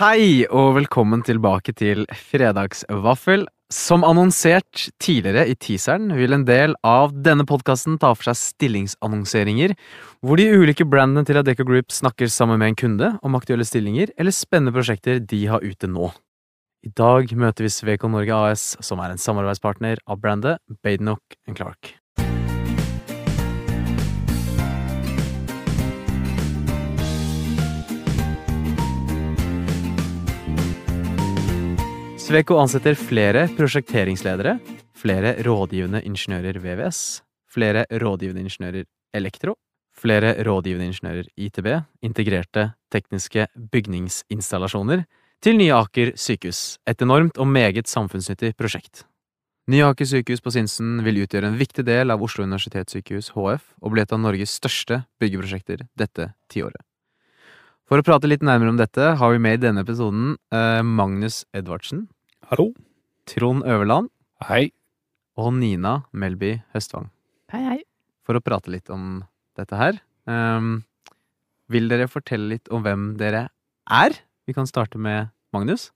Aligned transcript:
Hei 0.00 0.46
og 0.48 0.78
velkommen 0.78 1.20
tilbake 1.20 1.74
til 1.76 2.06
Fredagsvaffel. 2.08 3.42
Som 3.68 4.00
annonsert 4.08 4.86
tidligere 4.96 5.42
i 5.52 5.56
teaseren 5.60 6.14
vil 6.16 6.32
en 6.32 6.46
del 6.48 6.72
av 6.80 7.12
denne 7.12 7.44
podkasten 7.44 7.98
ta 8.00 8.14
for 8.14 8.30
seg 8.30 8.38
stillingsannonseringer, 8.40 9.76
hvor 10.24 10.40
de 10.40 10.48
ulike 10.56 10.88
brandene 10.88 11.28
til 11.28 11.42
Adecco 11.42 11.68
Group 11.68 11.92
snakker 11.92 12.32
sammen 12.32 12.62
med 12.62 12.72
en 12.72 12.80
kunde 12.80 13.12
om 13.20 13.36
aktuelle 13.36 13.68
stillinger 13.68 14.16
eller 14.16 14.32
spennende 14.32 14.72
prosjekter 14.72 15.20
de 15.20 15.44
har 15.52 15.60
ute 15.60 15.92
nå. 15.92 16.08
I 16.80 16.96
dag 16.96 17.36
møter 17.36 17.68
vi 17.68 17.76
Sveko 17.76 18.08
Norge 18.08 18.44
AS, 18.48 18.70
som 18.80 19.04
er 19.04 19.12
en 19.12 19.20
samarbeidspartner 19.20 20.00
av 20.08 20.24
brandet 20.24 20.64
Badenoch 20.80 21.42
Clark. 21.52 21.99
Sveko 32.30 32.60
ansetter 32.62 32.94
flere 32.94 33.48
prosjekteringsledere, 33.58 34.52
flere 34.94 35.32
rådgivende 35.42 35.98
ingeniører 36.06 36.60
VVS, 36.62 36.98
flere 37.50 37.80
rådgivende 37.90 38.44
ingeniører 38.44 38.84
elektro, 39.18 39.56
flere 39.90 40.36
rådgivende 40.46 40.86
ingeniører 40.92 41.26
ITB, 41.34 41.66
integrerte 42.06 42.68
tekniske 42.94 43.48
bygningsinstallasjoner, 43.72 45.02
til 45.42 45.58
Nye 45.58 45.74
Aker 45.74 46.12
sykehus, 46.14 46.78
et 46.86 47.02
enormt 47.02 47.40
og 47.42 47.50
meget 47.50 47.90
samfunnsnyttig 47.90 48.52
prosjekt. 48.54 49.02
Nye 49.66 49.88
Aker 49.90 50.06
sykehus 50.06 50.44
på 50.44 50.54
Sinsen 50.54 51.02
vil 51.02 51.18
utgjøre 51.24 51.50
en 51.50 51.58
viktig 51.58 51.82
del 51.90 52.14
av 52.14 52.22
Oslo 52.22 52.46
universitetssykehus 52.46 53.32
HF 53.34 53.66
og 53.82 53.96
bli 53.96 54.04
et 54.06 54.14
av 54.14 54.22
Norges 54.22 54.54
største 54.62 55.00
byggeprosjekter 55.18 55.82
dette 55.98 56.30
tiåret. 56.46 56.86
For 57.90 57.98
å 57.98 58.06
prate 58.06 58.30
litt 58.30 58.46
nærmere 58.46 58.70
om 58.70 58.78
dette 58.78 59.16
har 59.18 59.34
vi 59.34 59.42
med 59.42 59.58
i 59.58 59.62
denne 59.66 59.82
episoden 59.82 60.36
eh, 60.54 60.78
Magnus 60.86 61.42
Edvardsen, 61.50 62.06
Hallo. 62.50 62.72
Trond 63.30 63.62
Øverland 63.62 64.08
Hei. 64.48 64.72
og 65.38 65.52
Nina 65.54 66.00
Melby 66.10 66.56
Høstvang. 66.74 67.04
Hei, 67.52 67.60
hei. 67.62 67.76
For 68.26 68.34
å 68.34 68.42
prate 68.42 68.72
litt 68.74 68.90
om 68.90 69.22
dette 69.58 69.78
her, 69.78 70.00
Um, 70.28 70.84
vil 71.72 71.88
dere 71.88 72.06
fortelle 72.10 72.52
litt 72.52 72.68
om 72.70 72.82
hvem 72.84 73.16
dere 73.18 73.48
er? 73.90 74.16
Vi 74.46 74.52
kan 74.52 74.66
starte 74.68 74.98
med 74.98 75.30
Magnus. 75.54 75.90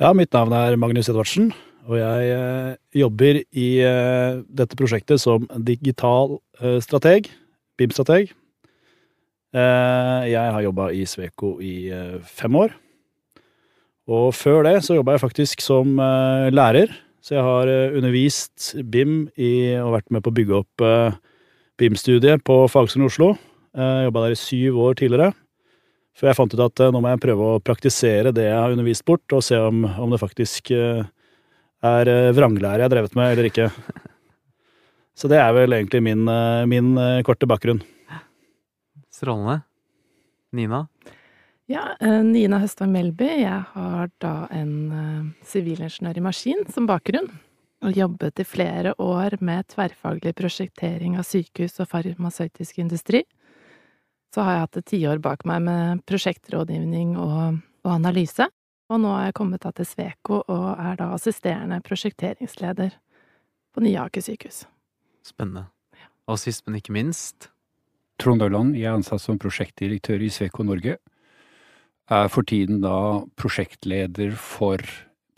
Ja, 0.00 0.12
mitt 0.12 0.32
navn 0.32 0.54
er 0.56 0.78
Magnus 0.80 1.10
Edvardsen, 1.12 1.52
og 1.86 1.98
jeg 1.98 2.32
eh, 2.32 2.76
jobber 2.98 3.42
i 3.52 3.68
eh, 3.84 4.40
dette 4.48 4.78
prosjektet 4.80 5.20
som 5.20 5.46
digital 5.60 6.38
eh, 6.58 6.80
strateg, 6.82 7.28
BIM-strateg. 7.78 8.32
Eh, 9.54 10.22
jeg 10.32 10.56
har 10.56 10.62
jobba 10.64 10.90
i 10.94 11.04
Sveko 11.06 11.58
i 11.62 11.90
eh, 11.90 12.18
fem 12.22 12.58
år. 12.58 12.74
Og 14.08 14.30
før 14.32 14.64
det 14.64 14.78
så 14.86 14.96
jobba 14.96 15.16
jeg 15.16 15.24
faktisk 15.26 15.62
som 15.62 15.98
eh, 16.00 16.48
lærer, 16.52 16.94
så 17.20 17.36
jeg 17.36 17.44
har 17.44 17.68
eh, 17.68 17.96
undervist 17.98 18.70
BIM 18.88 19.26
i, 19.36 19.76
og 19.82 19.98
vært 19.98 20.08
med 20.14 20.24
på 20.24 20.32
å 20.32 20.36
bygge 20.38 20.60
opp 20.62 20.84
eh, 20.84 21.18
BIM-studiet 21.80 22.40
på 22.46 22.62
Fagskolen 22.72 23.04
i 23.04 23.10
Oslo. 23.12 23.34
Uh, 23.78 24.08
jobba 24.08 24.24
der 24.24 24.32
i 24.34 24.38
syv 24.40 24.78
år 24.82 24.96
tidligere. 24.98 25.28
Før 26.18 26.30
jeg 26.30 26.38
fant 26.38 26.54
ut 26.56 26.62
at 26.64 26.80
nå 26.90 27.02
må 27.04 27.12
jeg 27.12 27.20
prøve 27.22 27.50
å 27.52 27.60
praktisere 27.62 28.32
det 28.34 28.48
jeg 28.48 28.56
har 28.56 28.72
undervist 28.74 29.04
bort, 29.06 29.36
og 29.36 29.44
se 29.44 29.60
om, 29.60 29.84
om 29.86 30.10
det 30.10 30.18
faktisk 30.18 30.72
er 30.72 32.10
vranglære 32.34 32.80
jeg 32.80 32.88
har 32.88 32.90
drevet 32.90 33.14
med, 33.14 33.30
eller 33.36 33.46
ikke. 33.46 33.68
Så 35.14 35.30
det 35.30 35.38
er 35.38 35.52
vel 35.54 35.76
egentlig 35.76 36.00
min, 36.08 36.24
min 36.72 36.90
korte 37.28 37.46
bakgrunn. 37.46 37.84
Strålende. 39.14 39.60
Nina. 40.58 40.88
Ja, 41.68 41.96
eh, 42.00 42.22
Nina 42.24 42.62
Høstvang 42.62 42.94
Melby. 42.94 43.26
Jeg 43.42 43.60
har 43.74 44.08
da 44.24 44.46
en 44.56 44.70
eh, 44.88 45.24
sivilingeniør 45.44 46.16
i 46.16 46.22
maskin 46.24 46.62
som 46.72 46.86
bakgrunn. 46.88 47.26
Og 47.84 47.92
jobbet 47.92 48.40
i 48.40 48.46
flere 48.48 48.94
år 48.96 49.36
med 49.44 49.66
tverrfaglig 49.74 50.32
prosjektering 50.38 51.18
av 51.20 51.26
sykehus 51.28 51.76
og 51.84 51.90
farmasøytisk 51.90 52.80
industri. 52.80 53.20
Så 54.32 54.46
har 54.46 54.56
jeg 54.56 54.62
hatt 54.64 54.78
et 54.80 54.86
tiår 54.94 55.20
bak 55.20 55.44
meg 55.44 55.66
med 55.66 56.00
prosjektrådgivning 56.08 57.12
og, 57.20 57.60
og 57.84 57.92
analyse. 57.92 58.48
Og 58.88 59.04
nå 59.04 59.12
er 59.18 59.28
jeg 59.28 59.36
kommet 59.36 59.66
da 59.66 59.74
til 59.76 59.90
Sveko 59.90 60.40
og 60.40 60.66
er 60.72 60.96
da 60.96 61.10
assisterende 61.18 61.82
prosjekteringsleder 61.84 62.96
på 63.76 63.84
Nye 63.84 64.08
Aker 64.08 64.24
sykehus. 64.24 64.62
Spennende. 65.20 65.66
Og 66.24 66.40
sist, 66.40 66.64
men 66.64 66.80
ikke 66.80 66.96
minst, 66.96 67.50
Trond 68.16 68.40
Ørland, 68.42 68.72
jeg 68.72 68.88
er 68.88 68.96
ansatt 68.96 69.20
som 69.20 69.36
prosjektdirektør 69.38 70.24
i 70.24 70.32
Sveko 70.32 70.64
Norge. 70.64 70.96
Er 72.08 72.30
for 72.32 72.46
tiden 72.48 72.80
da 72.80 73.20
prosjektleder 73.36 74.32
for 74.40 74.80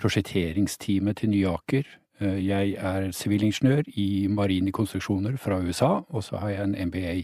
prosjekteringsteamet 0.00 1.18
til 1.18 1.32
Nye 1.32 1.48
Aker. 1.50 1.86
Eh, 2.20 2.38
Jeg 2.46 2.76
er 2.78 3.10
sivilingeniør 3.10 3.88
i 3.98 4.28
marine 4.30 4.70
konstruksjoner 4.70 5.36
fra 5.36 5.58
USA, 5.58 6.04
og 6.08 6.22
så 6.22 6.38
har 6.38 6.48
jeg 6.50 6.62
en 6.62 6.88
MBA. 6.88 7.16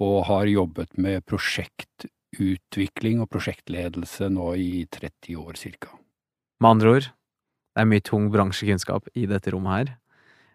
Og 0.00 0.24
har 0.26 0.46
jobbet 0.46 0.96
med 0.98 1.24
prosjektutvikling 1.26 3.20
og 3.20 3.30
prosjektledelse 3.30 4.28
nå 4.30 4.54
i 4.54 4.86
30 4.90 5.36
år 5.36 5.54
cirka. 5.56 5.88
med 6.60 6.70
andre 6.70 6.88
ord, 6.88 7.02
det 7.74 7.80
er 7.82 7.84
mye 7.84 8.00
tung 8.00 8.30
bransjekunnskap 8.32 9.08
i 9.14 9.26
dette 9.26 9.50
rommet 9.52 9.88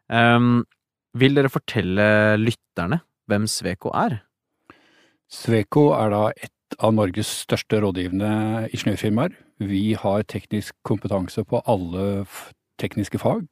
her. 0.10 0.36
Um, 0.36 0.66
vil 1.14 1.36
dere 1.36 1.50
fortelle 1.50 2.38
lytterne 2.40 3.02
hvem 3.28 3.46
Sveko 3.46 3.92
er? 3.94 4.24
Sveko 5.30 5.92
er 5.94 6.10
da 6.10 6.32
et 6.36 6.52
av 6.78 6.94
Norges 6.94 7.30
største 7.46 7.80
rådgivende 7.82 8.70
ingeniørfirmaer. 8.70 9.34
Vi 9.60 9.94
har 9.98 10.26
teknisk 10.30 10.76
kompetanse 10.88 11.44
på 11.48 11.62
alle 11.66 12.26
tekniske 12.80 13.20
fag. 13.22 13.48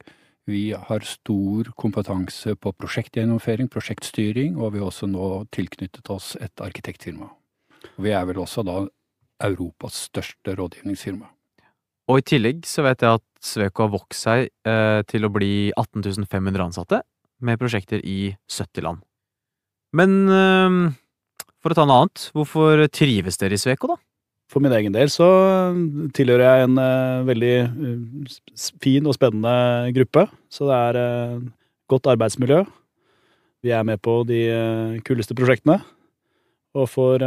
Vi 0.47 0.71
har 0.71 1.03
stor 1.03 1.71
kompetanse 1.75 2.55
på 2.55 2.71
prosjektgjennomføring, 2.79 3.67
prosjektstyring, 3.67 4.55
og 4.55 4.75
vi 4.75 4.79
har 4.79 4.87
også 4.87 5.09
nå 5.11 5.47
tilknyttet 5.51 6.07
oss 6.13 6.35
et 6.39 6.63
arkitektfirma. 6.63 7.27
Vi 7.99 8.13
er 8.15 8.23
vel 8.29 8.39
også 8.39 8.63
da 8.63 8.85
Europas 9.43 10.05
største 10.07 10.55
rådgivningsfirma. 10.55 11.27
Og 12.07 12.21
i 12.21 12.23
tillegg 12.23 12.63
så 12.65 12.85
vet 12.85 13.03
jeg 13.03 13.19
at 13.19 13.25
Sveko 13.43 13.83
har 13.83 13.91
vokst 13.97 14.23
seg 14.23 14.47
eh, 14.47 15.01
til 15.11 15.27
å 15.27 15.33
bli 15.33 15.73
18 15.75 16.23
500 16.23 16.63
ansatte, 16.69 17.01
med 17.43 17.59
prosjekter 17.59 17.99
i 18.01 18.31
70 18.49 18.85
land. 18.85 19.03
Men 19.93 20.15
ehm, 20.31 20.79
for 21.63 21.73
å 21.73 21.77
ta 21.77 21.85
noe 21.87 22.03
annet, 22.03 22.27
hvorfor 22.35 22.83
trives 22.93 23.39
dere 23.41 23.57
i 23.57 23.61
Sveko, 23.61 23.93
da? 23.93 23.97
For 24.47 24.63
min 24.63 24.71
egen 24.77 24.93
del 24.95 25.09
så 25.11 25.27
tilhører 26.15 26.45
jeg 26.45 26.67
en 26.69 26.79
uh, 26.79 27.25
veldig 27.27 27.55
uh, 27.67 28.35
fin 28.83 29.09
og 29.09 29.17
spennende 29.17 29.91
gruppe. 29.97 30.23
Så 30.47 30.69
det 30.69 30.77
er 30.77 30.99
uh, 31.01 31.41
godt 31.91 32.07
arbeidsmiljø. 32.13 32.61
Vi 33.65 33.73
er 33.75 33.83
med 33.83 33.99
på 34.05 34.21
de 34.29 34.39
kuleste 35.03 35.35
prosjektene. 35.35 35.81
Og 36.77 36.85
får 36.93 37.23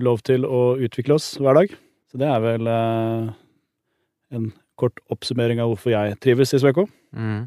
lov 0.00 0.22
til 0.24 0.46
å 0.48 0.72
utvikle 0.80 1.18
oss 1.18 1.34
hver 1.36 1.58
dag. 1.58 1.74
Så 2.08 2.18
det 2.18 2.30
er 2.32 2.40
vel 2.40 2.70
en 4.32 4.46
kort 4.80 5.02
oppsummering 5.12 5.60
av 5.60 5.68
hvorfor 5.68 5.92
jeg 5.92 6.16
trives 6.24 6.54
i 6.56 6.62
Sveko. 6.62 6.86
Mm. 7.12 7.44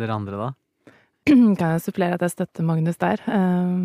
Dere 0.00 0.16
andre, 0.18 0.48
da? 0.48 0.92
kan 1.58 1.74
jeg 1.76 1.84
supplere 1.84 2.18
at 2.18 2.24
jeg 2.24 2.34
støtter 2.34 2.66
Magnus 2.66 2.98
der. 3.00 3.22
Eh, 3.28 3.76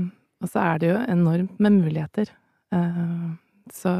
og 0.43 0.51
så 0.51 0.63
er 0.63 0.81
det 0.81 0.91
jo 0.91 0.97
enormt 1.15 1.61
med 1.63 1.79
muligheter. 1.79 2.31
Eh, 2.73 3.29
så 3.71 3.93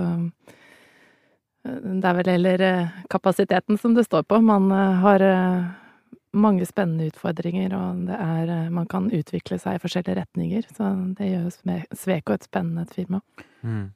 eh, 1.64 1.80
det 2.04 2.10
er 2.10 2.20
vel 2.20 2.34
heller 2.34 2.66
eh, 2.68 3.00
kapasiteten 3.12 3.80
som 3.80 3.96
det 3.96 4.06
står 4.10 4.28
på. 4.28 4.42
Man 4.44 4.70
har 4.72 5.24
mange 6.34 6.66
spennende 6.66 7.08
utfordringer, 7.12 7.76
og 7.78 8.08
det 8.10 8.18
er, 8.20 8.54
man 8.74 8.88
kan 8.90 9.08
utvikle 9.14 9.60
seg 9.62 9.78
i 9.78 9.84
forskjellige 9.84 10.18
retninger. 10.20 10.68
Så 10.76 10.92
det 11.18 11.30
gjør 11.30 11.50
Sme- 11.54 11.86
Sveko 11.96 12.36
et 12.36 12.48
spennende 12.50 12.88
firma. 12.92 13.22
Mm. 13.62 13.94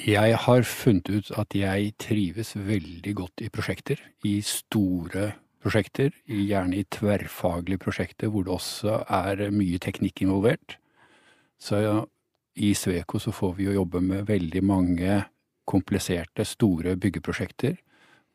Jeg 0.00 0.36
har 0.46 0.62
funnet 0.64 1.10
ut 1.10 1.30
at 1.36 1.52
jeg 1.52 1.92
trives 2.00 2.54
veldig 2.56 3.14
godt 3.18 3.42
i 3.44 3.50
prosjekter, 3.52 3.98
i 4.24 4.38
store 4.40 5.32
prosjekter, 5.60 6.14
gjerne 6.24 6.78
i 6.78 6.86
tverrfaglige 6.88 7.82
prosjekter 7.82 8.30
hvor 8.32 8.46
det 8.46 8.54
også 8.54 9.02
er 9.04 9.50
mye 9.52 9.80
teknikk 9.82 10.22
involvert. 10.24 10.79
Så 11.60 11.82
ja, 11.82 11.98
i 12.56 12.74
Sveko 12.74 13.20
så 13.20 13.32
får 13.32 13.54
vi 13.58 13.68
jo 13.68 13.76
jobbe 13.76 14.00
med 14.00 14.26
veldig 14.30 14.62
mange 14.64 15.20
kompliserte, 15.70 16.44
store 16.48 16.96
byggeprosjekter, 16.98 17.76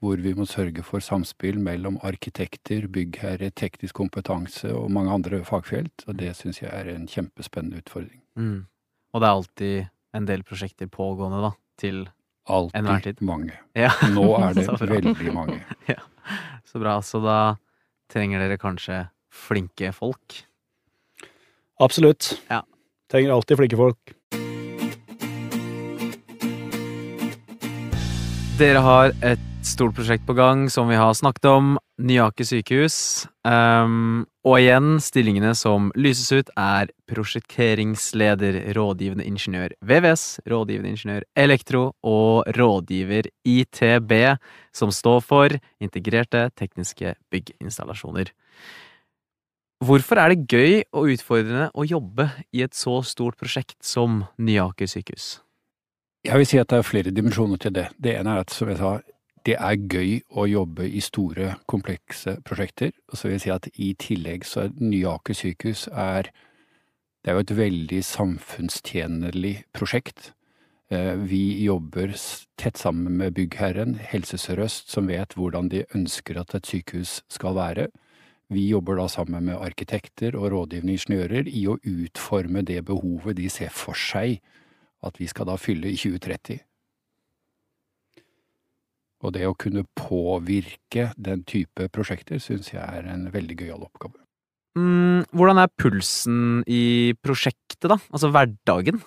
hvor 0.04 0.20
vi 0.22 0.34
må 0.38 0.46
sørge 0.48 0.84
for 0.86 1.04
samspill 1.04 1.58
mellom 1.64 1.98
arkitekter, 2.06 2.88
byggherre, 2.92 3.50
teknisk 3.56 3.96
kompetanse 3.98 4.70
og 4.76 4.92
mange 4.94 5.14
andre 5.16 5.42
fagfelt, 5.48 6.06
og 6.08 6.20
det 6.20 6.36
syns 6.38 6.62
jeg 6.62 6.72
er 6.72 6.92
en 6.94 7.08
kjempespennende 7.10 7.82
utfordring. 7.82 8.22
Mm. 8.38 8.68
Og 9.14 9.22
det 9.22 9.28
er 9.28 9.40
alltid 9.40 9.88
en 10.16 10.30
del 10.30 10.46
prosjekter 10.48 10.92
pågående, 10.92 11.42
da, 11.48 11.52
til 11.82 12.06
Enhver 12.46 13.02
tid. 13.02 13.16
Alltid 13.18 13.22
mange. 13.26 13.56
Ja. 13.74 13.90
Nå 14.14 14.28
er 14.38 14.54
det 14.54 14.68
veldig 14.96 15.34
mange. 15.34 15.64
Så 16.70 16.80
bra. 16.80 17.00
Så 17.02 17.18
da 17.24 17.56
trenger 18.12 18.44
dere 18.44 18.60
kanskje 18.62 19.08
flinke 19.34 19.90
folk. 19.96 20.44
Absolutt. 21.82 22.36
Ja. 22.52 22.62
Trenger 23.12 23.36
alltid 23.36 23.58
flinke 23.58 23.78
folk. 23.78 24.16
Dere 28.56 28.80
har 28.80 29.12
et 29.20 29.42
stort 29.68 29.96
prosjekt 29.98 30.24
på 30.28 30.36
gang 30.38 30.70
som 30.72 30.88
vi 30.88 30.96
har 30.96 31.14
snakket 31.18 31.46
om, 31.50 31.76
Nyake 31.96 32.44
sykehus. 32.48 33.26
Um, 33.48 34.26
og 34.44 34.58
igjen, 34.60 34.98
stillingene 35.04 35.54
som 35.56 35.90
lyses 35.96 36.32
ut, 36.32 36.50
er 36.60 36.90
prosjekteringsleder, 37.08 38.58
rådgivende 38.76 39.26
ingeniør 39.28 39.76
VVS, 39.84 40.26
rådgivende 40.52 40.92
ingeniør 40.92 41.28
elektro 41.40 41.84
og 42.04 42.52
rådgiver 42.58 43.30
ITB, 43.48 44.14
som 44.76 44.92
står 44.92 45.24
for 45.24 45.56
integrerte 45.84 46.50
tekniske 46.60 47.16
bygginstallasjoner. 47.32 48.32
Hvorfor 49.86 50.18
er 50.18 50.32
det 50.32 50.48
gøy 50.50 50.84
og 50.96 51.12
utfordrende 51.14 51.66
å 51.76 51.84
jobbe 51.86 52.30
i 52.56 52.64
et 52.66 52.74
så 52.74 52.96
stort 53.06 53.36
prosjekt 53.38 53.76
som 53.86 54.24
Nyaker 54.42 54.88
sykehus? 54.90 55.26
Jeg 56.26 56.40
vil 56.42 56.48
si 56.50 56.58
at 56.58 56.72
det 56.72 56.80
er 56.80 56.88
flere 56.88 57.12
dimensjoner 57.14 57.60
til 57.62 57.76
det. 57.76 57.90
Det 58.02 58.16
ene 58.18 58.34
er 58.34 58.46
at, 58.46 58.54
som 58.56 58.72
jeg 58.72 58.80
sa, 58.80 58.96
det 59.46 59.58
er 59.60 59.76
gøy 59.78 60.16
å 60.34 60.48
jobbe 60.50 60.88
i 60.90 61.02
store, 61.06 61.52
komplekse 61.70 62.40
prosjekter. 62.48 62.96
Og 63.12 63.20
så 63.20 63.28
vil 63.28 63.36
jeg 63.36 63.44
si 63.44 63.52
at 63.54 63.68
i 63.76 63.90
tillegg 64.02 64.48
så 64.50 64.64
er 64.64 64.74
Nye 64.80 65.12
Aker 65.12 65.38
sykehus 65.38 65.86
er 65.92 66.32
Det 67.22 67.34
er 67.34 67.38
jo 67.38 67.44
et 67.44 67.58
veldig 67.58 68.00
samfunnstjenlig 68.06 69.54
prosjekt. 69.74 70.32
Eh, 70.94 71.14
vi 71.18 71.66
jobber 71.66 72.14
tett 72.62 72.78
sammen 72.78 73.18
med 73.18 73.34
byggherren, 73.34 73.96
Helse 73.98 74.38
Sør-Øst, 74.38 74.92
som 74.94 75.10
vet 75.10 75.34
hvordan 75.34 75.70
de 75.70 75.86
ønsker 75.98 76.38
at 76.38 76.54
et 76.54 76.70
sykehus 76.70 77.24
skal 77.30 77.58
være. 77.58 77.88
Vi 78.54 78.68
jobber 78.70 79.00
da 79.00 79.08
sammen 79.10 79.48
med 79.48 79.58
arkitekter 79.58 80.36
og 80.38 80.52
rådgivende 80.54 80.94
ingeniører 80.94 81.48
i 81.50 81.66
å 81.70 81.80
utforme 81.82 82.62
det 82.66 82.84
behovet 82.86 83.40
de 83.40 83.50
ser 83.50 83.74
for 83.74 83.98
seg 83.98 84.38
at 85.06 85.18
vi 85.22 85.28
skal 85.30 85.50
da 85.50 85.58
fylle 85.58 85.90
i 85.90 85.98
2030. 85.98 86.60
Og 89.26 89.34
det 89.34 89.48
å 89.50 89.58
kunne 89.58 89.86
påvirke 89.98 91.10
den 91.18 91.42
type 91.50 91.88
prosjekter 91.94 92.38
syns 92.42 92.70
jeg 92.74 92.84
er 92.84 93.10
en 93.10 93.26
veldig 93.34 93.58
gøyal 93.64 93.88
oppgave. 93.88 94.20
Mm, 94.78 95.24
hvordan 95.32 95.62
er 95.64 95.72
pulsen 95.80 96.40
i 96.68 97.16
prosjektet, 97.24 97.88
da? 97.90 97.98
Altså 98.12 98.30
hverdagen? 98.30 99.00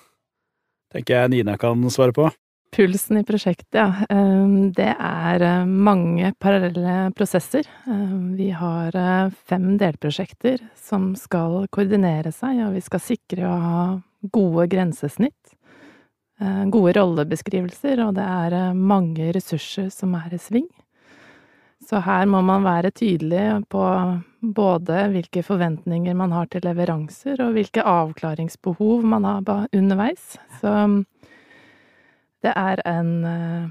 Tenker 0.95 1.23
jeg 1.23 1.33
Nina 1.35 1.59
kan 1.61 1.83
svare 1.93 2.17
på. 2.17 2.31
Pulsen 2.71 3.17
i 3.19 3.25
prosjektet, 3.25 3.75
ja. 3.75 3.93
Ehm, 4.11 4.73
det 4.77 4.91
er 4.93 5.43
eh, 5.45 5.65
mange 5.67 6.33
parallelle 6.41 7.11
prosesser. 7.17 7.67
Ehm, 7.89 8.35
vi 8.37 8.51
har 8.53 8.97
eh, 8.97 9.31
fem 9.49 9.71
delprosjekter 9.81 10.61
som 10.77 11.15
skal 11.17 11.63
koordinere 11.73 12.33
seg, 12.35 12.61
og 12.67 12.77
vi 12.77 12.85
skal 12.85 13.03
sikre 13.03 13.49
å 13.49 13.55
ha 13.63 13.85
gode 14.35 14.69
grensesnitt. 14.69 15.55
Eh, 16.41 16.65
gode 16.71 16.93
rollebeskrivelser, 16.99 18.05
og 18.05 18.19
det 18.21 18.27
er 18.27 18.77
mange 18.77 19.33
ressurser 19.35 19.89
som 19.95 20.15
er 20.21 20.37
i 20.37 20.43
sving. 20.43 20.69
Så 21.89 22.03
her 22.05 22.27
må 22.29 22.43
man 22.45 22.67
være 22.67 22.93
tydelig 22.93 23.63
på 23.73 23.83
både 24.43 25.07
hvilke 25.15 25.41
forventninger 25.47 26.15
man 26.19 26.35
har 26.37 26.51
til 26.53 26.67
leveranser, 26.67 27.41
og 27.41 27.55
hvilke 27.57 27.81
avklaringsbehov 27.87 29.07
man 29.09 29.25
har 29.25 29.69
underveis. 29.73 30.35
Så 30.61 30.75
det 32.45 32.55
er 32.55 32.83
en, 32.87 33.13
eh, 33.27 33.71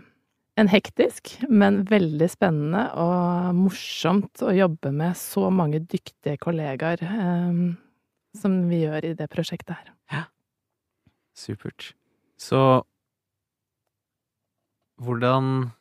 en 0.59 0.71
hektisk, 0.71 1.35
men 1.49 1.83
veldig 1.87 2.27
spennende 2.31 2.87
og 2.99 3.55
morsomt 3.55 4.43
å 4.43 4.53
jobbe 4.55 4.91
med 4.91 5.15
så 5.19 5.47
mange 5.53 5.79
dyktige 5.85 6.39
kollegaer 6.41 7.03
um, 7.05 7.77
som 8.35 8.59
vi 8.69 8.83
gjør 8.83 9.11
i 9.11 9.15
det 9.17 9.29
prosjektet 9.31 9.77
her. 9.77 9.93
Ja. 10.11 10.23
Supert. 11.37 11.93
Så 12.37 12.83
hvordan 14.97 15.71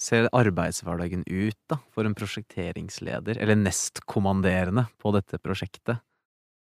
ser 0.00 0.28
arbeidshverdagen 0.36 1.24
ut, 1.24 1.56
da, 1.72 1.80
for 1.88 2.04
en 2.04 2.14
prosjekteringsleder, 2.16 3.40
eller 3.40 3.56
nestkommanderende 3.56 4.86
på 5.00 5.12
dette 5.16 5.40
prosjektet? 5.40 6.04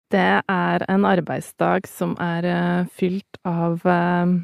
Det 0.10 0.42
er 0.42 0.86
en 0.90 1.06
arbeidsdag 1.06 1.86
som 1.86 2.16
er 2.18 2.48
uh, 2.50 2.88
fylt 2.90 3.38
av 3.46 3.86
uh, 3.86 4.40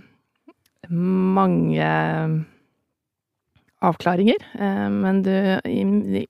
mange 0.89 1.87
avklaringer. 3.85 4.45
Uh, 4.57 4.89
men 4.93 5.23
du, 5.25 5.33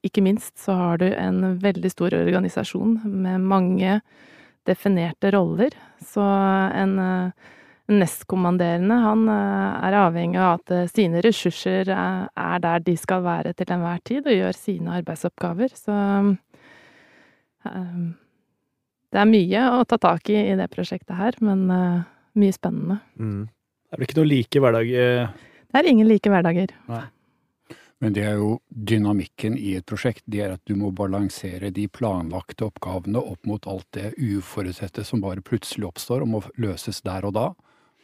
ikke 0.06 0.24
minst 0.25 0.57
så 0.62 0.78
har 0.80 1.04
du 1.04 1.10
en 1.10 1.57
veldig 1.62 1.92
stor 1.94 2.16
organisasjon 2.18 3.00
med 3.06 3.46
mange 3.46 4.00
definerte 4.66 5.31
roller. 5.36 5.75
Så 6.02 6.24
en 6.24 6.98
nestkommanderende, 7.92 8.96
han 8.98 9.28
eh, 9.30 9.88
er 9.88 9.98
avhengig 10.00 10.40
av 10.42 10.60
at 10.60 10.74
eh, 10.74 10.88
sine 10.90 11.22
ressurser 11.22 11.90
eh, 11.94 12.24
er 12.25 12.63
der 12.63 12.86
de 12.86 12.96
skal 12.98 13.22
være 13.25 13.54
til 13.54 13.74
enhver 13.75 14.01
tid, 14.08 14.25
og 14.25 14.34
gjør 14.40 14.58
sine 14.58 14.96
arbeidsoppgaver. 15.01 15.75
Så 15.78 15.94
det 17.66 19.22
er 19.22 19.30
mye 19.30 19.62
å 19.74 19.84
ta 19.90 19.98
tak 20.01 20.30
i 20.34 20.38
i 20.51 20.58
det 20.58 20.69
prosjektet 20.74 21.18
her, 21.18 21.38
men 21.46 21.66
mye 22.38 22.54
spennende. 22.54 23.00
Mm. 23.18 23.48
Det 23.86 23.96
er 23.96 24.02
vel 24.02 24.08
ikke 24.10 24.20
noe 24.20 24.32
like 24.32 24.62
hverdag? 24.64 24.94
Det 25.76 25.82
er 25.82 25.92
ingen 25.92 26.10
like 26.10 26.32
hverdager. 26.32 26.74
Nei. 26.90 27.04
Men 28.04 28.14
det 28.14 28.26
er 28.28 28.40
jo 28.40 28.58
dynamikken 28.70 29.56
i 29.58 29.76
et 29.80 29.86
prosjekt. 29.88 30.24
Det 30.28 30.42
er 30.44 30.56
at 30.58 30.64
du 30.68 30.76
må 30.78 30.92
balansere 30.96 31.72
de 31.74 31.88
planlagte 31.88 32.68
oppgavene 32.68 33.22
opp 33.22 33.48
mot 33.48 33.68
alt 33.72 33.88
det 33.96 34.12
uforutsette 34.20 35.06
som 35.08 35.24
bare 35.24 35.44
plutselig 35.46 35.88
oppstår 35.88 36.26
og 36.26 36.32
må 36.34 36.42
løses 36.62 37.00
der 37.08 37.28
og 37.28 37.38
da. 37.38 37.46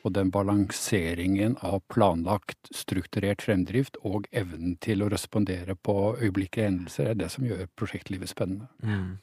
Og 0.01 0.16
den 0.16 0.31
balanseringen 0.33 1.57
av 1.62 1.83
planlagt, 1.94 2.72
strukturert 2.74 3.44
fremdrift 3.45 4.00
og 4.01 4.25
evnen 4.31 4.80
til 4.81 5.04
å 5.04 5.12
respondere 5.12 5.75
på 5.75 6.16
øyeblikkelige 6.18 6.72
hendelser, 6.72 7.12
er 7.12 7.19
det 7.19 7.30
som 7.36 7.45
gjør 7.45 7.68
prosjektlivet 7.78 8.31
spennende. 8.31 8.72
Mm. 8.81 9.19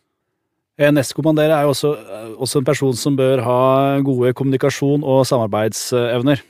Nestkommanderer 0.78 1.56
er 1.56 1.64
jo 1.66 1.72
også, 1.72 1.90
også, 2.38 2.60
en 2.60 2.68
person 2.68 2.94
som 2.94 3.16
bør 3.18 3.42
ha 3.42 3.60
gode 4.06 4.30
kommunikasjon- 4.38 5.02
og 5.02 5.24
samarbeidsevner. 5.26 6.42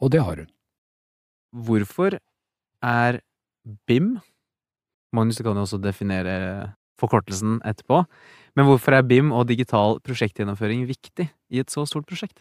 Og 0.00 0.10
det 0.12 0.22
har 0.24 0.36
hun. 0.40 0.48
Hvorfor 1.52 2.16
er 2.82 3.20
BIM 3.86 4.14
Magnus, 5.12 5.36
du 5.36 5.42
kan 5.42 5.58
jo 5.58 5.66
også 5.66 5.80
definere 5.82 6.72
forkortelsen 7.00 7.58
etterpå. 7.66 8.04
Men 8.56 8.66
hvorfor 8.68 8.94
er 8.94 9.06
BIM 9.06 9.32
og 9.34 9.48
digital 9.48 9.98
prosjektgjennomføring 10.06 10.86
viktig 10.88 11.26
i 11.50 11.60
et 11.62 11.70
så 11.70 11.84
stort 11.88 12.06
prosjekt? 12.06 12.40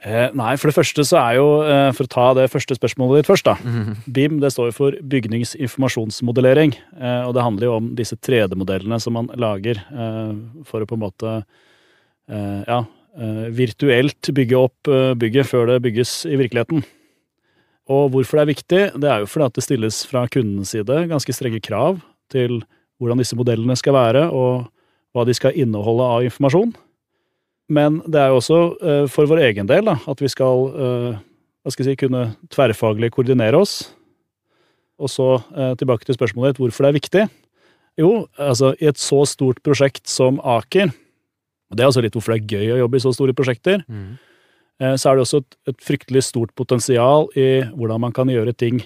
Eh, 0.00 0.30
nei, 0.32 0.54
for 0.56 0.70
det 0.70 0.76
første 0.78 1.04
så 1.04 1.18
er 1.20 1.34
jo, 1.36 1.48
eh, 1.60 1.90
for 1.92 2.08
å 2.08 2.10
ta 2.10 2.26
det 2.38 2.46
første 2.48 2.76
spørsmålet 2.78 3.20
ditt 3.20 3.28
først, 3.28 3.44
da. 3.44 3.56
Mm. 3.60 3.96
BIM 4.08 4.38
det 4.40 4.52
står 4.54 4.70
jo 4.70 4.76
for 4.78 4.96
bygningsinformasjonsmodellering. 5.12 6.72
Eh, 6.96 7.22
og 7.26 7.34
det 7.36 7.44
handler 7.44 7.68
jo 7.68 7.74
om 7.76 7.90
disse 7.98 8.16
3D-modellene 8.16 9.00
som 9.00 9.18
man 9.18 9.28
lager 9.36 9.76
eh, 9.76 10.32
for 10.64 10.80
å 10.80 10.88
på 10.88 10.96
en 10.96 11.04
måte 11.04 11.34
eh, 11.36 12.62
ja, 12.64 12.80
virtuelt 13.50 14.30
bygge 14.32 14.56
opp 14.56 14.88
bygget 15.18 15.48
før 15.50 15.66
det 15.66 15.80
bygges 15.82 16.24
i 16.30 16.36
virkeligheten. 16.38 16.84
Og 17.90 18.12
hvorfor 18.14 18.38
det 18.38 18.42
er 18.42 18.52
viktig, 18.54 18.82
det 19.02 19.08
er 19.10 19.24
jo 19.24 19.28
fordi 19.28 19.48
at 19.50 19.56
det 19.58 19.64
stilles 19.66 19.98
fra 20.06 20.22
kundens 20.30 20.70
side 20.72 21.08
ganske 21.10 21.34
strenge 21.34 21.58
krav 21.60 21.98
til 22.30 22.60
hvordan 23.02 23.18
disse 23.18 23.34
modellene 23.34 23.74
skal 23.76 23.96
være, 23.96 24.28
og 24.30 24.70
hva 25.10 25.26
de 25.26 25.34
skal 25.34 25.58
inneholde 25.58 26.06
av 26.06 26.28
informasjon. 26.28 26.70
Men 27.70 28.00
det 28.10 28.18
er 28.18 28.32
jo 28.32 28.40
også 28.40 28.60
uh, 28.82 29.04
for 29.10 29.30
vår 29.30 29.44
egen 29.46 29.68
del 29.70 29.86
da, 29.86 29.96
at 30.10 30.22
vi 30.22 30.30
skal, 30.30 30.64
uh, 30.74 31.18
hva 31.62 31.72
skal 31.72 31.86
jeg 31.86 31.94
si, 31.94 32.00
kunne 32.02 32.24
tverrfaglig 32.50 33.12
koordinere 33.14 33.60
oss. 33.62 33.74
Og 35.00 35.12
så 35.12 35.28
uh, 35.38 35.72
tilbake 35.78 36.04
til 36.06 36.18
spørsmålet 36.18 36.56
ditt 36.56 36.64
hvorfor 36.64 36.86
det 36.86 36.90
er 36.90 36.98
viktig. 36.98 37.28
Jo, 38.00 38.10
altså 38.40 38.72
i 38.80 38.88
et 38.90 38.98
så 38.98 39.22
stort 39.28 39.62
prosjekt 39.66 40.10
som 40.10 40.40
Aker, 40.42 40.90
og 41.70 41.78
det 41.78 41.84
er 41.84 41.92
også 41.92 42.02
litt 42.02 42.16
hvorfor 42.16 42.34
det 42.34 42.42
er 42.42 42.58
gøy 42.58 42.74
å 42.74 42.82
jobbe 42.82 42.98
i 42.98 43.04
så 43.04 43.12
store 43.14 43.34
prosjekter, 43.36 43.82
mm. 43.86 44.06
så 44.98 45.10
er 45.10 45.18
det 45.18 45.22
også 45.22 45.40
et, 45.42 45.56
et, 45.70 45.76
fryktelig 45.84 46.22
stort 46.26 46.50
potensial 46.58 47.28
i 47.38 47.60
hvordan 47.68 48.02
man 48.02 48.14
kan 48.16 48.30
gjøre 48.32 48.54
ting 48.58 48.80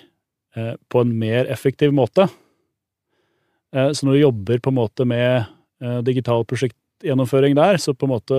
på 0.53 1.05
en 1.05 1.12
mer 1.21 1.49
effektiv 1.53 1.95
måte. 1.97 2.26
Så 3.73 4.05
når 4.05 4.17
du 4.17 4.21
jobber 4.21 4.61
på 4.61 4.73
en 4.73 4.79
måte 4.81 5.07
med 5.09 5.47
digital 6.05 6.45
prosjekt 6.49 6.76
gjennomføring 7.03 7.57
der, 7.59 7.81
så 7.83 7.95
på 7.97 8.07
en 8.07 8.15
måte 8.15 8.39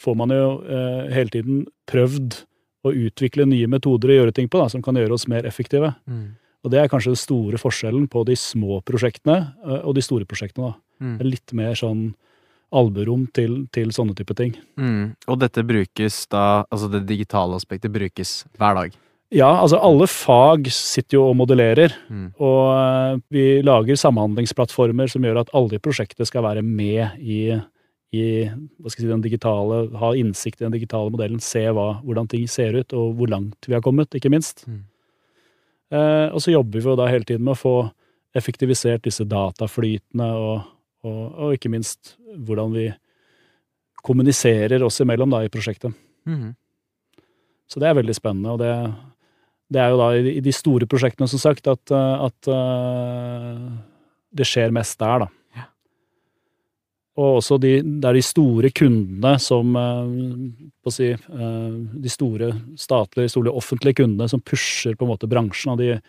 får 0.00 0.16
man 0.18 0.32
jo 0.32 0.48
eh, 0.64 1.12
hele 1.14 1.32
tiden 1.34 1.62
prøvd 1.90 2.40
å 2.84 2.92
utvikle 2.92 3.46
nye 3.48 3.68
metoder 3.70 4.12
å 4.12 4.18
gjøre 4.20 4.34
ting 4.36 4.48
på 4.50 4.60
da, 4.60 4.68
som 4.72 4.82
kan 4.84 4.96
gjøre 4.98 5.16
oss 5.16 5.28
mer 5.30 5.46
effektive. 5.48 5.94
Mm. 6.08 6.34
Og 6.64 6.72
det 6.72 6.80
er 6.80 6.90
kanskje 6.92 7.12
den 7.12 7.20
store 7.20 7.60
forskjellen 7.60 8.08
på 8.12 8.24
de 8.28 8.36
små 8.40 8.80
prosjektene 8.88 9.38
eh, 9.64 9.80
og 9.82 9.96
de 9.96 10.04
store 10.04 10.28
prosjektene. 10.28 10.72
da. 10.72 11.04
Mm. 11.04 11.16
Litt 11.28 11.56
mer 11.56 11.78
sånn 11.78 12.12
alburom 12.74 13.28
til, 13.36 13.64
til 13.74 13.92
sånne 13.94 14.16
type 14.18 14.34
ting. 14.38 14.56
Mm. 14.80 15.14
Og 15.30 15.40
dette 15.40 15.64
brukes 15.66 16.24
da, 16.32 16.64
altså 16.72 16.90
det 16.90 17.04
digitale 17.08 17.58
aspektet 17.60 17.92
brukes 17.94 18.42
hver 18.58 18.78
dag? 18.80 18.96
Ja, 19.34 19.48
altså 19.58 19.80
alle 19.82 20.06
fag 20.10 20.68
sitter 20.70 21.18
jo 21.18 21.28
og 21.30 21.38
modellerer. 21.38 21.94
Mm. 22.08 22.26
Og 22.38 22.60
eh, 22.74 23.20
vi 23.34 23.46
lager 23.66 23.98
samhandlingsplattformer 23.98 25.10
som 25.10 25.24
gjør 25.26 25.42
at 25.42 25.54
alle 25.56 25.78
i 25.78 25.82
prosjektet 25.82 26.30
skal 26.30 26.46
være 26.46 26.64
med 26.64 27.18
i 27.20 27.40
i 28.14 28.46
hva 28.46 28.90
skal 28.90 29.04
jeg 29.04 29.08
si, 29.08 29.12
den 29.12 29.24
digitale, 29.24 29.80
ha 30.00 30.10
innsikt 30.18 30.60
i 30.60 30.66
den 30.66 30.74
digitale 30.76 31.12
modellen, 31.12 31.42
se 31.42 31.64
hva, 31.68 32.00
hvordan 32.06 32.30
ting 32.30 32.46
ser 32.50 32.78
ut, 32.78 32.94
og 32.96 33.14
hvor 33.18 33.30
langt 33.32 33.68
vi 33.68 33.76
har 33.76 33.84
kommet, 33.84 34.14
ikke 34.16 34.32
minst. 34.32 34.64
Mm. 34.70 34.82
Eh, 35.94 36.28
og 36.30 36.42
så 36.42 36.54
jobber 36.54 36.80
vi 36.80 36.90
jo 36.90 36.98
da 36.98 37.08
hele 37.10 37.26
tiden 37.28 37.44
med 37.46 37.54
å 37.56 37.60
få 37.60 37.76
effektivisert 38.34 39.04
disse 39.06 39.26
dataflytene, 39.30 40.28
og, 40.34 40.68
og, 41.06 41.22
og 41.46 41.56
ikke 41.56 41.70
minst 41.72 42.16
hvordan 42.34 42.74
vi 42.74 42.88
kommuniserer 44.04 44.82
oss 44.84 45.00
imellom 45.00 45.32
da 45.32 45.44
i 45.44 45.52
prosjektet. 45.52 45.94
Mm. 46.28 46.52
Så 47.70 47.80
det 47.80 47.88
er 47.88 47.98
veldig 47.98 48.16
spennende, 48.16 48.54
og 48.54 48.60
det, 48.60 48.72
det 49.72 49.80
er 49.80 49.92
jo 49.92 50.00
da 50.02 50.10
i, 50.18 50.40
de 50.44 50.52
store 50.54 50.88
prosjektene, 50.90 51.28
som 51.30 51.40
sagt, 51.40 51.70
at, 51.70 51.94
at 51.94 52.50
eh, 52.52 53.64
det 54.34 54.48
skjer 54.48 54.74
mest 54.74 54.98
der, 55.00 55.24
da. 55.24 55.30
Og 57.14 57.38
også 57.38 57.60
de, 57.62 57.76
det 57.78 58.08
er 58.08 58.16
de 58.16 58.24
store 58.26 58.70
kundene 58.74 59.36
som 59.42 59.76
eh, 59.78 60.88
si, 60.90 61.12
eh, 61.14 61.76
De 62.02 62.10
store 62.10 62.50
statlige, 62.80 63.30
store 63.36 63.54
offentlige 63.54 64.00
kundene 64.02 64.26
som 64.30 64.42
pusher 64.42 64.96
på 64.98 65.06
en 65.06 65.12
måte 65.12 65.30
bransjen. 65.30 65.74
og 65.74 65.78
de, 65.78 66.00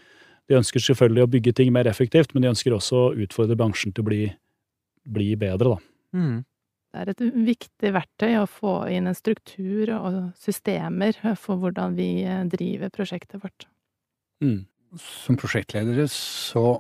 de 0.50 0.58
ønsker 0.58 0.82
selvfølgelig 0.82 1.26
å 1.26 1.32
bygge 1.36 1.54
ting 1.60 1.72
mer 1.74 1.90
effektivt, 1.90 2.34
men 2.34 2.46
de 2.46 2.52
ønsker 2.54 2.74
også 2.74 2.98
å 3.04 3.14
utfordre 3.26 3.58
bransjen 3.60 3.94
til 3.94 4.06
å 4.06 4.10
bli, 4.10 4.24
bli 5.06 5.32
bedre, 5.40 5.76
da. 5.76 6.18
Mm. 6.18 6.44
Det 6.96 7.02
er 7.02 7.12
et 7.12 7.24
viktig 7.50 7.90
verktøy 7.92 8.38
å 8.40 8.48
få 8.48 8.74
inn 8.96 9.10
en 9.10 9.18
struktur 9.18 9.90
og 9.98 10.20
systemer 10.40 11.18
for 11.36 11.60
hvordan 11.60 11.98
vi 11.98 12.24
eh, 12.24 12.46
driver 12.50 12.94
prosjektet 12.94 13.44
vårt. 13.44 13.68
Mm. 14.42 14.64
Som 15.02 15.38
prosjektledere 15.38 16.08
så 16.10 16.80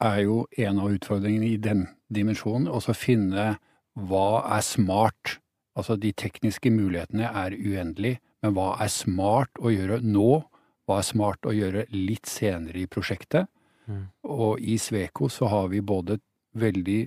er 0.00 0.22
jo 0.24 0.42
en 0.56 0.80
av 0.80 0.94
utfordringene 0.94 1.52
i 1.52 1.60
den 1.60 1.84
dimensjonen 2.12 2.68
og 2.70 2.82
så 2.84 2.94
finne 2.96 3.56
hva 3.98 4.44
er 4.56 4.64
smart. 4.64 5.38
Altså 5.78 5.96
de 6.00 6.12
tekniske 6.12 6.70
mulighetene 6.74 7.28
er 7.28 7.54
uendelige, 7.54 8.20
men 8.42 8.54
hva 8.54 8.72
er 8.82 8.90
smart 8.92 9.60
å 9.60 9.72
gjøre 9.72 10.00
nå? 10.02 10.42
Hva 10.88 11.00
er 11.00 11.06
smart 11.06 11.46
å 11.46 11.54
gjøre 11.54 11.86
litt 11.92 12.26
senere 12.30 12.82
i 12.82 12.90
prosjektet? 12.90 13.50
Mm. 13.88 14.08
Og 14.22 14.60
i 14.60 14.78
Sveko 14.80 15.30
så 15.32 15.48
har 15.50 15.70
vi 15.72 15.82
både 15.84 16.18
veldig 16.58 17.00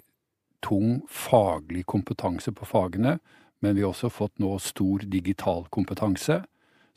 tung 0.62 1.01
faglig 1.10 1.86
kompetanse 1.89 2.53
på 2.53 2.67
fagene, 2.70 3.17
men 3.62 3.75
vi 3.75 3.84
har 3.84 3.93
også 3.93 4.12
fått 4.13 4.41
nå 4.41 4.55
stor 4.62 5.05
digital 5.10 5.65
kompetanse, 5.74 6.41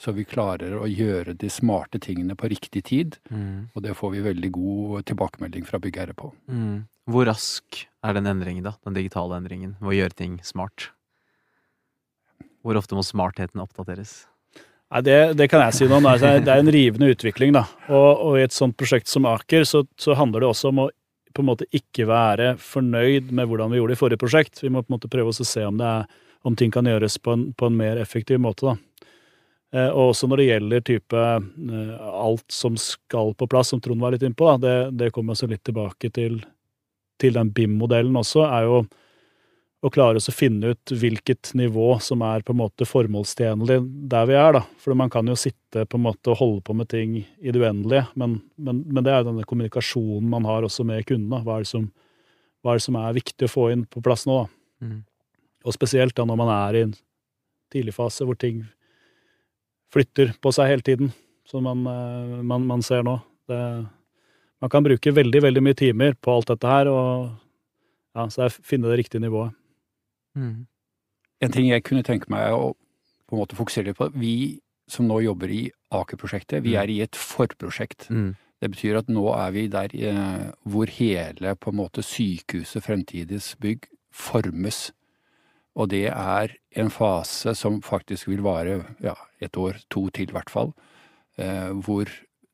så 0.00 0.12
vi 0.12 0.26
klarer 0.26 0.74
å 0.76 0.88
gjøre 0.90 1.36
de 1.38 1.48
smarte 1.52 2.00
tingene 2.02 2.36
på 2.36 2.50
riktig 2.50 2.84
tid, 2.90 3.18
mm. 3.30 3.74
og 3.74 3.84
det 3.84 3.94
får 3.96 4.12
vi 4.16 4.24
veldig 4.24 4.50
god 4.52 5.06
tilbakemelding 5.10 5.68
fra 5.68 5.80
byggherre 5.80 6.16
på. 6.18 6.32
Mhm. 6.50 6.82
Hvor 7.10 7.26
rask 7.28 7.84
er 8.04 8.16
den 8.16 8.28
endringen, 8.30 8.64
da? 8.64 8.74
Den 8.86 8.96
digitale 8.96 9.36
endringen? 9.36 9.74
Med 9.80 9.92
å 9.92 9.96
gjøre 9.98 10.16
ting 10.16 10.38
smart? 10.46 10.90
Hvor 12.64 12.78
ofte 12.80 12.96
må 12.96 13.04
smartheten 13.04 13.60
oppdateres? 13.60 14.22
Nei, 14.94 15.02
det, 15.04 15.18
det 15.36 15.48
kan 15.52 15.64
jeg 15.66 15.76
si 15.76 15.88
noe 15.90 16.00
om. 16.00 16.08
Det 16.20 16.48
er 16.48 16.60
en 16.60 16.72
rivende 16.72 17.10
utvikling, 17.12 17.52
da. 17.56 17.64
Og, 17.90 18.10
og 18.28 18.38
i 18.38 18.44
et 18.46 18.56
sånt 18.56 18.76
prosjekt 18.80 19.10
som 19.10 19.28
Aker, 19.28 19.66
så, 19.68 19.82
så 20.00 20.16
handler 20.16 20.44
det 20.44 20.52
også 20.52 20.70
om 20.72 20.86
å 20.86 20.90
på 21.34 21.42
en 21.42 21.48
måte 21.48 21.66
ikke 21.74 22.06
være 22.06 22.52
fornøyd 22.62 23.32
med 23.34 23.48
hvordan 23.50 23.72
vi 23.72 23.80
gjorde 23.80 23.90
det 23.90 23.98
i 23.98 24.00
forrige 24.00 24.22
prosjekt. 24.22 24.60
Vi 24.62 24.70
må 24.70 24.84
på 24.84 24.92
en 24.92 24.94
måte 24.94 25.10
prøve 25.10 25.32
oss 25.32 25.42
å 25.42 25.48
se 25.48 25.64
om, 25.66 25.80
det 25.80 25.88
er, 25.88 26.04
om 26.46 26.54
ting 26.54 26.70
kan 26.70 26.86
gjøres 26.86 27.16
på 27.18 27.34
en, 27.34 27.48
på 27.58 27.66
en 27.66 27.78
mer 27.78 27.98
effektiv 27.98 28.38
måte, 28.42 28.70
da. 28.70 29.08
Eh, 29.74 29.88
og 29.88 30.12
også 30.12 30.28
når 30.30 30.40
det 30.40 30.46
gjelder 30.46 30.84
type 30.86 31.22
eh, 31.34 31.94
alt 32.22 32.46
som 32.54 32.78
skal 32.78 33.34
på 33.34 33.48
plass, 33.50 33.72
som 33.74 33.82
Trond 33.82 34.04
var 34.04 34.14
litt 34.14 34.22
innpå, 34.22 34.46
da, 34.52 34.60
det, 34.62 34.76
det 35.00 35.10
kommer 35.14 35.34
også 35.34 35.50
litt 35.50 35.64
tilbake 35.66 36.12
til, 36.14 36.38
til 37.24 37.34
den 37.36 37.50
BIM-modellen 37.56 38.20
også, 38.20 38.44
er 38.46 38.68
jo 38.68 38.84
å 39.84 39.90
klare 39.92 40.20
å 40.20 40.32
finne 40.32 40.72
ut 40.72 40.92
hvilket 40.96 41.50
nivå 41.58 41.98
som 42.00 42.22
er 42.24 42.44
på 42.44 42.54
en 42.54 42.60
måte 42.62 42.86
formålstjenlig 42.88 43.76
der 44.08 44.28
vi 44.30 44.36
er, 44.40 44.56
da. 44.56 44.62
For 44.80 44.96
man 44.96 45.12
kan 45.12 45.28
jo 45.28 45.36
sitte 45.36 45.84
på 45.84 45.98
en 45.98 46.06
måte 46.06 46.32
og 46.32 46.38
holde 46.40 46.62
på 46.64 46.76
med 46.76 46.88
ting 46.88 47.18
i 47.20 47.52
det 47.52 47.60
uendelige, 47.60 48.06
men, 48.20 48.38
men, 48.56 48.80
men 48.88 49.04
det 49.04 49.12
er 49.12 49.26
denne 49.26 49.44
kommunikasjonen 49.48 50.30
man 50.32 50.48
har 50.48 50.64
også 50.64 50.86
med 50.88 51.04
kundene. 51.08 51.42
Hva 51.44 51.58
er 51.58 51.66
det 51.66 51.72
som, 51.72 51.90
er, 52.64 52.78
det 52.78 52.86
som 52.86 52.96
er 53.00 53.18
viktig 53.18 53.48
å 53.48 53.52
få 53.52 53.66
inn 53.74 53.84
på 53.84 54.00
plass 54.04 54.24
nå, 54.30 54.44
da. 54.44 54.88
Mm. 54.88 55.02
Og 55.64 55.76
spesielt 55.76 56.16
da 56.16 56.24
når 56.28 56.40
man 56.40 56.52
er 56.52 56.76
i 56.76 56.86
en 56.86 56.96
tidlig 57.72 57.94
fase 57.96 58.24
hvor 58.24 58.36
ting 58.40 58.64
flytter 59.92 60.32
på 60.42 60.52
seg 60.52 60.72
hele 60.72 60.84
tiden, 60.84 61.12
som 61.48 61.64
man, 61.68 61.84
eh, 61.88 62.40
man, 62.40 62.64
man 62.68 62.84
ser 62.84 63.04
nå. 63.04 63.18
Det, 63.48 63.60
man 64.64 64.72
kan 64.72 64.84
bruke 64.86 65.12
veldig, 65.12 65.42
veldig 65.44 65.60
mye 65.60 65.76
timer 65.76 66.14
på 66.24 66.32
alt 66.32 66.48
dette 66.48 66.68
her, 66.70 66.88
og 66.88 67.34
ja, 68.16 68.24
så 68.32 68.46
er 68.46 68.54
finne 68.64 68.88
det 68.88 69.02
riktige 69.02 69.20
nivået. 69.20 69.52
Mm. 70.38 70.64
En 71.44 71.52
ting 71.52 71.68
jeg 71.68 71.84
kunne 71.84 72.04
tenke 72.06 72.32
meg 72.32 72.54
å 72.56 72.70
på 73.28 73.36
en 73.36 73.42
måte 73.42 73.58
fokusere 73.58 73.90
litt 73.90 73.98
på, 73.98 74.08
vi 74.16 74.62
som 74.88 75.04
nå 75.08 75.18
jobber 75.24 75.52
i 75.52 75.66
Aker-prosjektet, 75.92 76.62
vi 76.64 76.72
Mm. 76.74 76.80
er 76.80 76.90
i 76.92 77.00
et 77.04 77.16
forprosjekt. 77.16 78.08
Mm. 78.08 78.36
Det 78.60 78.70
betyr 78.70 78.98
at 78.98 79.08
nå 79.08 79.24
er 79.36 79.50
vi 79.52 79.68
der 79.68 79.92
eh, 79.92 80.52
hvor 80.64 80.88
hele 80.88 81.54
på 81.56 81.70
en 81.70 81.76
måte 81.76 82.00
sykehuset, 82.04 82.84
fremtidens 82.84 83.56
bygg, 83.60 83.88
formes. 84.12 84.92
Og 85.76 85.88
det 85.90 86.06
er 86.08 86.56
en 86.76 86.88
fase 86.88 87.54
som 87.54 87.82
faktisk 87.82 88.28
vil 88.28 88.40
vare 88.40 88.84
ja, 89.02 89.14
et 89.40 89.56
år, 89.56 89.76
to 89.90 90.08
til 90.08 90.28
i 90.28 90.32
hvert 90.32 90.50
fall, 90.50 90.72
eh, 91.36 91.72
hvor 91.72 92.08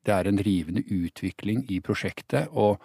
det 0.05 0.13
er 0.15 0.27
en 0.29 0.41
rivende 0.41 0.83
utvikling 0.89 1.65
i 1.71 1.79
prosjektet, 1.83 2.49
og 2.51 2.81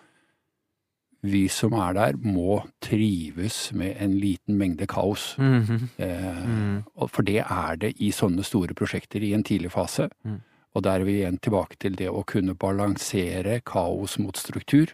vi 1.26 1.46
som 1.50 1.74
er 1.80 1.94
der 1.96 2.18
må 2.20 2.60
trives 2.84 3.72
med 3.74 3.96
en 4.02 4.18
liten 4.20 4.58
mengde 4.60 4.86
kaos. 4.86 5.34
Mhm. 5.38 5.88
Eh, 5.98 6.44
mm. 6.46 6.84
For 7.08 7.22
det 7.22 7.42
er 7.42 7.76
det 7.76 7.94
i 8.00 8.12
sånne 8.14 8.44
store 8.44 8.74
prosjekter 8.74 9.22
i 9.24 9.32
en 9.34 9.44
tidlig 9.44 9.72
fase. 9.72 10.08
Mm. 10.24 10.40
Og 10.76 10.82
der 10.84 11.00
er 11.00 11.04
vi 11.08 11.18
igjen 11.22 11.38
tilbake 11.40 11.78
til 11.80 11.96
det 11.96 12.10
å 12.12 12.24
kunne 12.24 12.54
balansere 12.54 13.60
kaos 13.64 14.18
mot 14.18 14.36
struktur. 14.36 14.92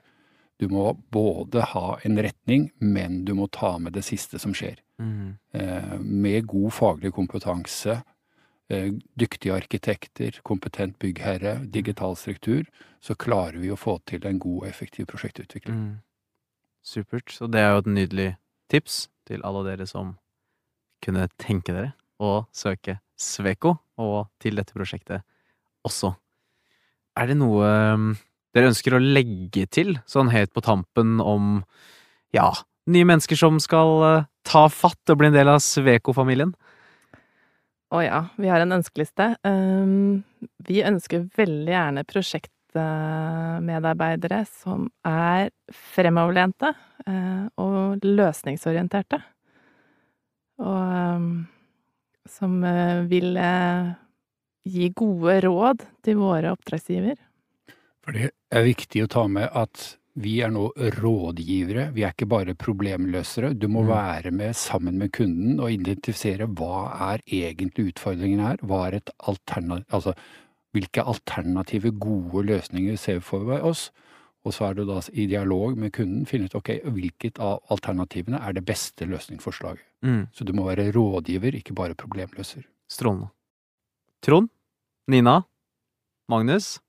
Du 0.60 0.68
må 0.68 0.92
både 1.10 1.64
ha 1.72 1.98
en 2.04 2.20
retning, 2.22 2.70
men 2.78 3.24
du 3.24 3.34
må 3.34 3.48
ta 3.50 3.78
med 3.78 3.92
det 3.92 4.04
siste 4.06 4.38
som 4.38 4.54
skjer. 4.54 4.78
Mhm. 5.02 5.36
Eh, 5.52 5.98
med 5.98 6.46
god 6.46 6.72
faglig 6.72 7.12
kompetanse, 7.12 8.02
dyktige 8.70 9.54
arkitekter, 9.54 10.38
kompetent 10.46 10.98
byggherre, 11.02 11.58
digital 11.72 12.16
struktur, 12.16 12.64
så 13.02 13.14
klarer 13.14 13.58
vi 13.60 13.72
å 13.72 13.76
få 13.76 13.98
til 14.08 14.24
en 14.28 14.38
god 14.40 14.62
og 14.62 14.68
effektiv 14.68 15.08
prosjektutvikling. 15.10 15.76
Mm. 15.76 16.00
Supert. 16.82 17.30
Så 17.30 17.46
det 17.50 17.60
er 17.60 17.74
jo 17.74 17.82
et 17.82 17.92
nydelig 17.94 18.28
tips 18.72 19.06
til 19.28 19.42
alle 19.46 19.64
dere 19.66 19.86
som 19.86 20.16
kunne 21.02 21.28
tenke 21.40 21.74
dere 21.74 21.92
å 22.22 22.44
søke 22.54 23.00
Sveko, 23.18 23.76
og 24.02 24.32
til 24.42 24.56
dette 24.58 24.74
prosjektet 24.74 25.22
også. 25.86 26.14
Er 27.18 27.28
det 27.28 27.36
noe 27.38 27.68
um, 27.94 28.12
dere 28.54 28.70
ønsker 28.72 28.96
å 28.96 29.02
legge 29.02 29.66
til, 29.70 29.98
sånn 30.08 30.32
helt 30.32 30.52
på 30.54 30.62
tampen, 30.64 31.20
om 31.20 31.60
ja, 32.34 32.48
nye 32.90 33.06
mennesker 33.06 33.38
som 33.38 33.60
skal 33.62 33.92
uh, 34.02 34.26
ta 34.48 34.64
fatt 34.72 35.12
og 35.12 35.20
bli 35.20 35.30
en 35.30 35.36
del 35.36 35.52
av 35.52 35.62
Sveko-familien? 35.62 36.54
Å 37.92 38.00
ja, 38.00 38.32
vi 38.40 38.48
har 38.48 38.64
en 38.64 38.72
ønskeliste. 38.78 39.36
Um, 39.44 40.24
vi 40.64 40.80
ønsker 40.86 41.26
veldig 41.36 41.72
gjerne 41.74 42.04
prosjektmedarbeidere 42.08 44.48
som 44.48 44.88
er 45.04 45.50
fremoverlente 45.92 46.72
eh, 47.04 47.44
og 47.60 48.00
løsningsorienterte. 48.06 49.20
Og 50.62 50.78
um, 51.18 51.44
som 52.28 52.62
eh, 52.64 53.02
vil 53.10 53.36
eh, 53.36 53.92
gi 54.68 54.90
gode 54.96 55.40
råd 55.44 55.84
til 56.06 56.20
våre 56.20 56.52
oppdragsgiver. 56.54 57.18
For 58.02 58.16
det 58.16 58.32
er 58.52 58.66
viktig 58.66 59.04
å 59.04 59.10
ta 59.10 59.26
med 59.30 59.50
at 59.52 59.96
vi 60.14 60.40
er 60.44 60.50
nå 60.52 60.66
rådgivere, 60.76 61.92
vi 61.94 62.02
er 62.04 62.12
ikke 62.12 62.28
bare 62.28 62.54
problemløsere. 62.54 63.54
Du 63.58 63.66
må 63.68 63.82
Mm. 63.82 63.88
være 63.88 64.30
med 64.30 64.54
sammen 64.54 64.98
med 64.98 65.10
kunden 65.12 65.58
og 65.60 65.70
identifisere 65.72 66.46
hva 66.46 67.14
er 67.14 67.18
egentlig 67.26 67.92
utfordringen 67.94 68.40
her, 68.40 68.56
hva 68.58 68.86
er 68.88 68.96
et 68.96 69.10
alternativ, 69.26 69.86
altså 69.90 70.14
hvilke 70.74 71.02
alternative 71.06 71.90
gode 71.98 72.44
løsninger 72.46 72.96
ser 72.98 73.14
vi 73.14 73.20
for 73.20 73.60
oss, 73.62 73.90
og 74.44 74.52
så 74.52 74.64
er 74.70 74.74
du 74.74 74.84
da 74.86 75.00
i 75.12 75.26
dialog 75.26 75.76
med 75.78 75.92
kunden 75.92 76.26
finne 76.26 76.44
ut 76.44 76.54
ok, 76.54 76.80
hvilket 76.84 77.38
av 77.38 77.60
alternativene 77.70 78.40
er 78.40 78.52
det 78.52 78.64
beste 78.66 79.06
løsningsforslaget. 79.06 79.80
Mm, 80.02 80.28
Så 80.32 80.44
du 80.44 80.52
må 80.52 80.64
være 80.66 80.92
rådgiver, 80.92 81.54
ikke 81.54 81.74
bare 81.74 81.94
problemløser. 81.94 82.64
strålende. 82.90 83.28
Trond, 84.22 84.48
Nina, 85.08 85.42
Magnus, 86.28 86.80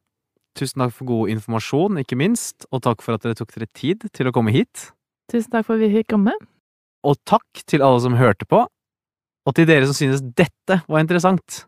tusen 0.57 0.83
takk 0.83 0.93
for 0.95 1.09
god 1.09 1.33
informasjon, 1.33 1.99
ikke 2.03 2.17
minst, 2.19 2.67
og 2.71 2.83
takk 2.85 3.03
for 3.05 3.17
at 3.17 3.25
dere 3.25 3.37
tok 3.39 3.53
dere 3.55 3.69
tid 3.75 4.07
til 4.13 4.29
å 4.29 4.33
komme 4.35 4.53
hit. 4.55 4.89
Tusen 5.31 5.53
takk 5.53 5.67
for 5.67 5.77
at 5.77 5.83
vi 5.83 5.91
fikk 5.97 6.11
komme. 6.13 6.35
Og 7.03 7.19
takk 7.27 7.63
til 7.67 7.83
alle 7.83 7.99
som 8.03 8.17
hørte 8.19 8.47
på, 8.47 8.63
og 9.43 9.55
til 9.57 9.67
dere 9.67 9.87
som 9.89 9.97
synes 9.97 10.23
dette 10.37 10.79
var 10.87 11.03
interessant. 11.03 11.65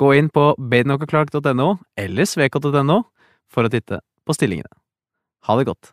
Gå 0.00 0.14
inn 0.16 0.30
på 0.32 0.54
badenokaclark.no 0.56 1.74
eller 2.00 2.28
svekot.no 2.28 3.02
for 3.52 3.66
å 3.66 3.72
titte 3.72 4.00
på 4.24 4.36
stillingene. 4.36 4.72
Ha 5.48 5.56
det 5.58 5.68
godt. 5.68 5.92